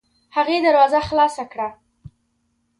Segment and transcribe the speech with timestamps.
[0.35, 1.69] هغې دروازه خلاصه کړه.